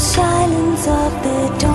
[0.00, 1.69] silence of the dawn.